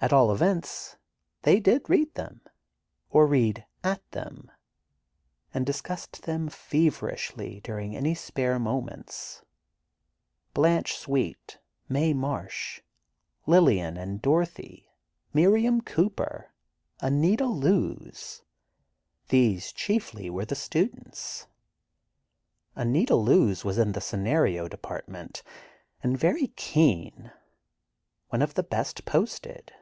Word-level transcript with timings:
At 0.00 0.12
all 0.12 0.30
events, 0.34 0.96
they 1.44 1.60
did 1.60 1.88
read 1.88 2.12
them, 2.14 2.42
or 3.08 3.26
read 3.26 3.64
at 3.82 4.02
them, 4.10 4.50
and 5.54 5.64
discussed 5.64 6.24
them 6.24 6.50
feverishly 6.50 7.60
during 7.62 7.96
any 7.96 8.14
spare 8.14 8.58
moments. 8.58 9.40
Blanche 10.52 10.94
Sweet, 10.98 11.58
Mae 11.88 12.12
Marsh, 12.12 12.82
Lillian 13.46 13.96
and 13.96 14.20
Dorothy, 14.20 14.90
Miriam 15.32 15.80
Cooper, 15.80 16.52
Anita 17.00 17.46
Loos—these 17.46 19.72
chiefly 19.72 20.28
were 20.28 20.44
the 20.44 20.54
students. 20.54 21.46
Anita 22.76 23.16
Loos 23.16 23.64
was 23.64 23.78
in 23.78 23.92
the 23.92 24.02
scenario 24.02 24.68
department, 24.68 25.42
and 26.02 26.18
very 26.18 26.48
keen, 26.48 27.32
one 28.28 28.42
of 28.42 28.52
the 28.52 28.62
best 28.62 29.06
posted. 29.06 29.72